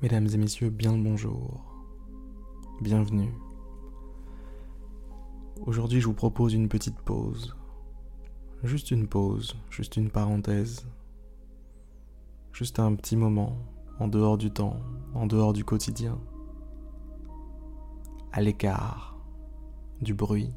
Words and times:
Mesdames 0.00 0.28
et 0.32 0.36
messieurs, 0.36 0.70
bien 0.70 0.96
le 0.96 1.02
bonjour. 1.02 1.60
Bienvenue. 2.80 3.34
Aujourd'hui, 5.66 6.00
je 6.00 6.06
vous 6.06 6.14
propose 6.14 6.54
une 6.54 6.68
petite 6.68 7.00
pause. 7.00 7.56
Juste 8.62 8.92
une 8.92 9.08
pause, 9.08 9.56
juste 9.70 9.96
une 9.96 10.08
parenthèse. 10.08 10.86
Juste 12.52 12.78
un 12.78 12.94
petit 12.94 13.16
moment, 13.16 13.56
en 13.98 14.06
dehors 14.06 14.38
du 14.38 14.52
temps, 14.52 14.76
en 15.14 15.26
dehors 15.26 15.52
du 15.52 15.64
quotidien. 15.64 16.20
À 18.30 18.40
l'écart 18.40 19.18
du 20.00 20.14
bruit. 20.14 20.54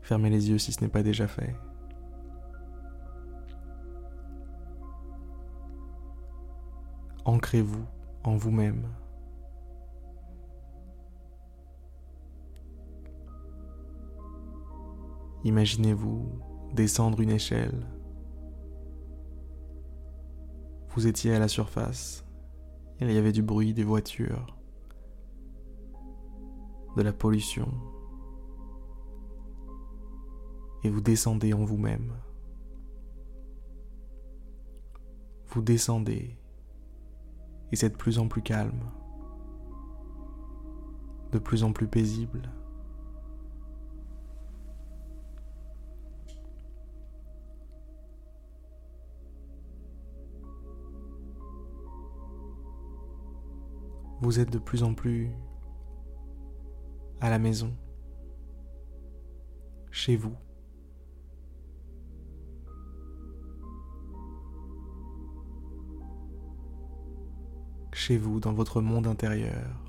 Fermez 0.00 0.30
les 0.30 0.48
yeux 0.48 0.56
si 0.56 0.72
ce 0.72 0.80
n'est 0.80 0.88
pas 0.88 1.02
déjà 1.02 1.26
fait. 1.26 1.54
Ancrez-vous 7.34 7.84
en 8.22 8.36
vous-même. 8.36 8.88
Imaginez-vous 15.42 16.28
descendre 16.74 17.18
une 17.18 17.30
échelle. 17.30 17.88
Vous 20.90 21.08
étiez 21.08 21.34
à 21.34 21.40
la 21.40 21.48
surface. 21.48 22.24
Il 23.00 23.10
y 23.10 23.18
avait 23.18 23.32
du 23.32 23.42
bruit 23.42 23.74
des 23.74 23.82
voitures, 23.82 24.56
de 26.96 27.02
la 27.02 27.12
pollution. 27.12 27.66
Et 30.84 30.88
vous 30.88 31.00
descendez 31.00 31.52
en 31.52 31.64
vous-même. 31.64 32.12
Vous 35.48 35.62
descendez 35.62 36.38
et 37.74 37.76
c'est 37.76 37.88
de 37.90 37.96
plus 37.96 38.20
en 38.20 38.28
plus 38.28 38.40
calme, 38.40 38.88
de 41.32 41.40
plus 41.40 41.64
en 41.64 41.72
plus 41.72 41.88
paisible. 41.88 42.48
Vous 54.20 54.38
êtes 54.38 54.52
de 54.52 54.60
plus 54.60 54.84
en 54.84 54.94
plus 54.94 55.32
à 57.20 57.28
la 57.28 57.40
maison, 57.40 57.76
chez 59.90 60.14
vous. 60.14 60.36
Chez 67.94 68.18
vous, 68.18 68.40
dans 68.40 68.52
votre 68.52 68.80
monde 68.80 69.06
intérieur. 69.06 69.80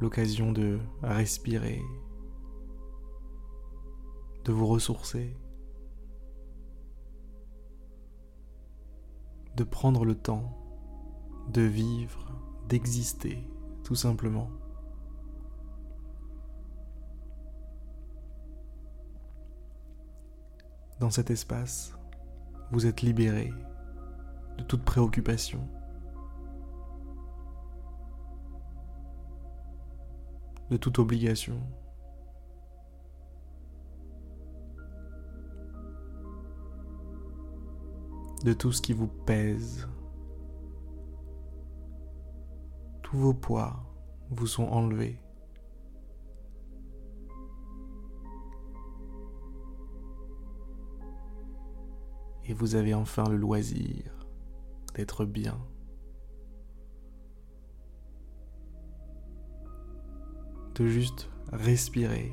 L'occasion 0.00 0.50
de 0.50 0.80
respirer, 1.02 1.80
de 4.44 4.52
vous 4.52 4.66
ressourcer, 4.66 5.36
de 9.56 9.64
prendre 9.64 10.04
le 10.04 10.16
temps 10.16 10.58
de 11.48 11.62
vivre, 11.62 12.26
d'exister, 12.68 13.38
tout 13.84 13.94
simplement. 13.94 14.50
Dans 21.02 21.10
cet 21.10 21.32
espace, 21.32 21.98
vous 22.70 22.86
êtes 22.86 23.02
libéré 23.02 23.52
de 24.56 24.62
toute 24.62 24.84
préoccupation. 24.84 25.68
de 30.70 30.76
toute 30.76 31.00
obligation. 31.00 31.60
de 38.44 38.52
tout 38.52 38.70
ce 38.70 38.80
qui 38.80 38.92
vous 38.92 39.08
pèse. 39.08 39.88
Tous 43.02 43.16
vos 43.16 43.34
poids 43.34 43.84
vous 44.30 44.46
sont 44.46 44.66
enlevés. 44.68 45.18
Et 52.44 52.54
vous 52.54 52.74
avez 52.74 52.94
enfin 52.94 53.28
le 53.28 53.36
loisir 53.36 54.26
d'être 54.94 55.24
bien. 55.24 55.58
De 60.74 60.86
juste 60.86 61.30
respirer. 61.52 62.32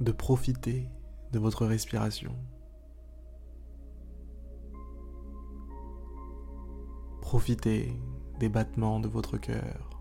De 0.00 0.12
profiter 0.12 0.88
de 1.32 1.38
votre 1.38 1.66
respiration. 1.66 2.34
Profitez 7.20 7.94
des 8.38 8.48
battements 8.48 9.00
de 9.00 9.08
votre 9.08 9.36
cœur. 9.36 10.00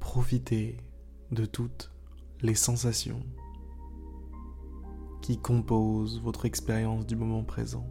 Profitez 0.00 0.78
de 1.32 1.44
toutes 1.44 1.90
les 2.40 2.54
sensations 2.54 3.22
qui 5.22 5.38
composent 5.38 6.20
votre 6.22 6.46
expérience 6.46 7.06
du 7.06 7.16
moment 7.16 7.44
présent. 7.44 7.86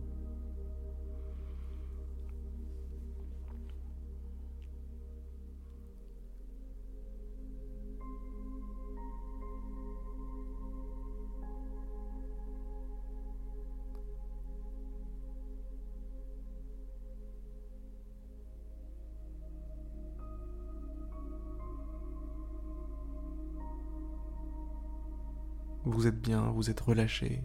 Vous 25.90 26.06
êtes 26.06 26.20
bien, 26.20 26.52
vous 26.52 26.70
êtes 26.70 26.82
relâché. 26.82 27.42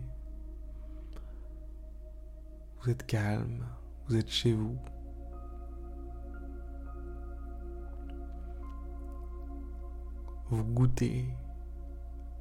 Vous 2.80 2.90
êtes 2.90 3.06
calme, 3.06 3.64
vous 4.08 4.16
êtes 4.16 4.28
chez 4.28 4.52
vous. 4.52 4.76
Vous 10.50 10.64
goûtez 10.64 11.28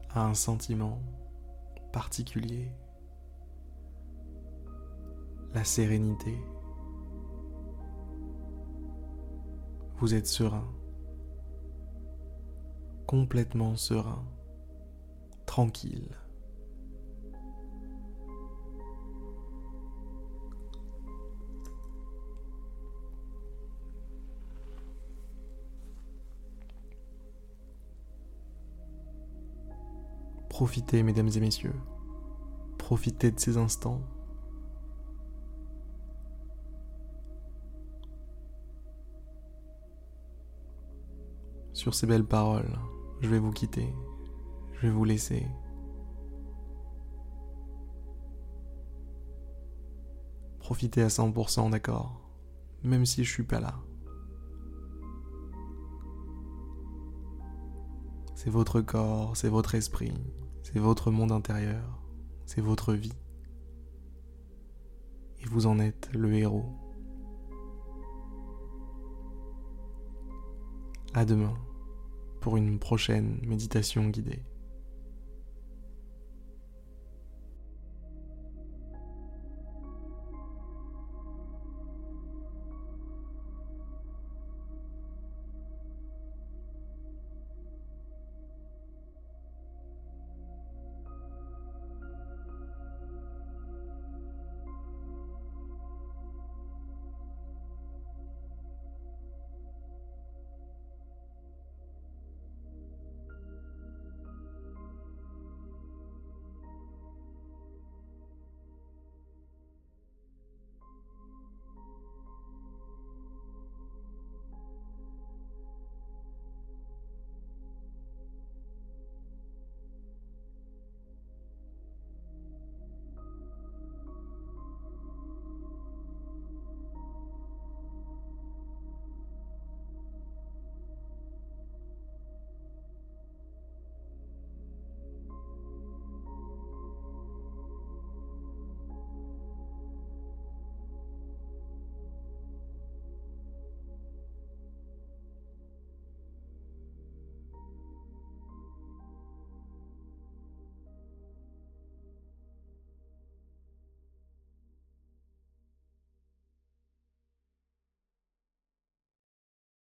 à 0.10 0.26
un 0.26 0.34
sentiment 0.34 1.00
particulier, 1.92 2.72
la 5.54 5.64
sérénité. 5.64 6.36
Vous 9.98 10.16
êtes 10.16 10.26
serein, 10.26 10.68
complètement 13.06 13.76
serein 13.76 14.26
tranquille. 15.52 16.18
Profitez, 30.48 31.04
mesdames 31.04 31.28
et 31.36 31.40
messieurs. 31.42 31.74
Profitez 32.78 33.32
de 33.32 33.38
ces 33.38 33.58
instants. 33.58 34.00
Sur 41.74 41.94
ces 41.94 42.08
belles 42.08 42.24
paroles, 42.24 42.80
je 43.20 43.28
vais 43.28 43.40
vous 43.40 43.52
quitter. 43.52 43.94
Je 44.82 44.88
vais 44.88 44.94
vous 44.94 45.04
laisser. 45.04 45.46
Profitez 50.58 51.04
à 51.04 51.08
100%, 51.08 51.70
d'accord 51.70 52.20
Même 52.82 53.06
si 53.06 53.24
je 53.24 53.32
suis 53.32 53.44
pas 53.44 53.60
là. 53.60 53.80
C'est 58.34 58.50
votre 58.50 58.82
corps, 58.82 59.38
c'est 59.38 59.50
votre 59.50 59.76
esprit, 59.76 60.16
c'est 60.64 60.80
votre 60.80 61.12
monde 61.12 61.32
intérieur, 61.32 62.02
c'est 62.48 62.62
votre 62.62 62.96
vie. 62.96 63.14
Et 65.42 65.46
vous 65.46 65.68
en 65.68 65.78
êtes 65.78 66.10
le 66.12 66.34
héros. 66.34 66.66
À 71.14 71.24
demain 71.24 71.54
pour 72.40 72.58
une 72.58 72.80
prochaine 72.80 73.40
méditation 73.46 74.10
guidée. 74.10 74.42